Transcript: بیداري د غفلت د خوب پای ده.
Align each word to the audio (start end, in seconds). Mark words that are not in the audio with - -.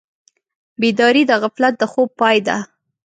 بیداري 0.81 1.23
د 1.27 1.31
غفلت 1.41 1.73
د 1.79 1.83
خوب 1.91 2.09
پای 2.19 2.37
ده. 2.47 2.57